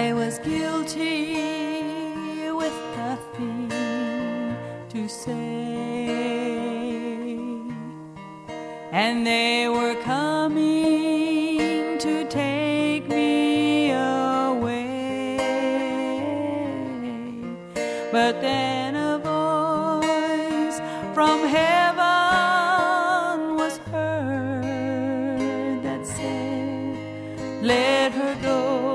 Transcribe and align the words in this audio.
I 0.00 0.12
was 0.14 0.38
guilty 0.38 1.34
with 2.60 2.72
nothing 2.96 3.68
to 4.88 5.06
say, 5.06 6.08
and 8.90 9.26
they 9.26 9.68
were 9.68 9.96
coming 10.02 11.98
to 11.98 12.24
take 12.30 13.06
me 13.06 13.90
away. 13.90 15.36
But 18.10 18.40
then 18.40 18.96
a 18.96 19.18
voice 19.18 20.80
from 21.12 21.36
heaven 21.58 23.36
was 23.60 23.76
heard 23.92 25.82
that 25.86 26.06
said, 26.06 26.96
Let 27.62 28.12
her 28.12 28.34
go, 28.40 28.91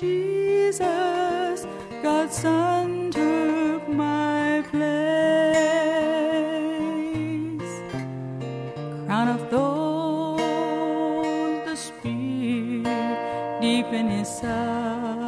Jesus, 0.00 1.66
God's 2.02 2.36
Son, 2.36 3.10
took 3.10 3.86
my 3.86 4.64
place. 4.70 5.20
Crown 9.06 9.28
of 9.28 9.40
thorns, 9.50 10.40
the 11.66 11.76
spear 11.76 12.82
deep 13.60 13.92
in 13.92 14.08
his 14.08 14.28
side 14.28 15.20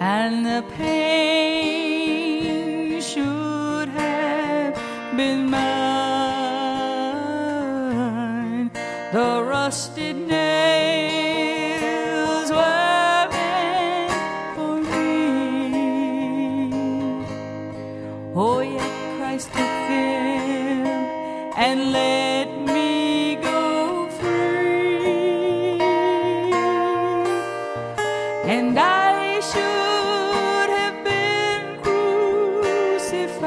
and 0.00 0.46
the 0.46 0.62
pain 0.76 1.80
should 3.00 3.88
have 3.88 4.74
been 5.16 5.50
mine. 5.50 5.68
The 9.12 9.42
rusted 9.42 10.27
Oh, 18.40 18.60
yet 18.60 19.18
Christ 19.18 19.52
them 19.52 20.86
and 21.56 21.90
let 21.90 22.48
me 22.66 23.34
go 23.34 24.08
free 24.10 25.80
and 28.46 28.78
I 28.78 29.40
should 29.40 30.70
have 30.70 31.02
been 31.02 31.82
crucified. 31.82 33.42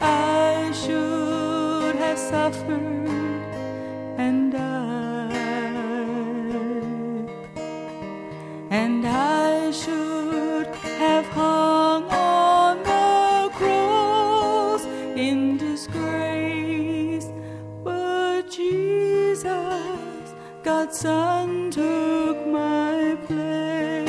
I 0.00 0.72
should 0.74 1.94
have 1.94 2.18
suffered 2.18 3.08
and 4.18 4.50
died, 4.50 4.79
Son, 20.92 21.70
took 21.70 22.46
my 22.48 23.16
place. 23.26 24.06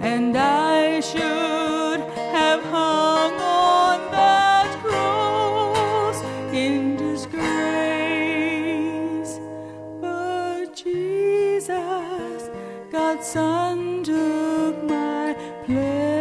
And 0.00 0.36
I 0.36 1.00
should 1.00 2.00
have 2.36 2.62
hung 2.64 3.32
on 3.40 4.10
that 4.12 4.68
cross 4.82 6.22
in 6.52 6.96
disgrace. 6.96 7.32
But 10.00 10.76
Jesus, 10.76 12.50
God's 12.90 13.26
Son, 13.26 14.04
took 14.04 14.84
my 14.84 15.34
place. 15.64 16.11